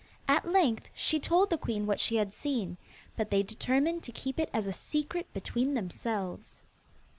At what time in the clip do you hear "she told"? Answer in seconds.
0.95-1.51